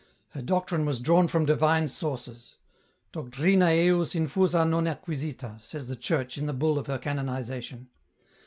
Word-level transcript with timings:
Her 0.29 0.41
doctrine 0.41 0.87
was 0.87 0.99
drawn 0.99 1.27
from 1.27 1.45
divine 1.45 1.87
sources. 1.87 2.57
* 2.83 3.13
Doctrina 3.13 3.69
ejus 3.71 4.15
infusa 4.19 4.67
non 4.67 4.85
acquisita,' 4.87 5.59
says 5.61 5.87
the 5.89 5.95
Church 5.95 6.39
in 6.39 6.47
the 6.47 6.53
bull 6.53 6.79
of 6.79 6.87
her 6.87 6.97
canonization. 6.97 7.87